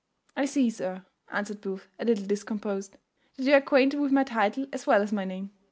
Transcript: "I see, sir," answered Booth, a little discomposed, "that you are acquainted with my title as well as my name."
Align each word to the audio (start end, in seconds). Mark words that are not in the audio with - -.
"I 0.35 0.45
see, 0.45 0.71
sir," 0.71 1.05
answered 1.31 1.61
Booth, 1.61 1.87
a 1.99 2.05
little 2.05 2.25
discomposed, 2.25 2.97
"that 3.37 3.43
you 3.43 3.53
are 3.53 3.57
acquainted 3.57 3.99
with 3.99 4.11
my 4.11 4.23
title 4.23 4.65
as 4.73 4.87
well 4.87 5.03
as 5.03 5.11
my 5.13 5.25
name." 5.25 5.51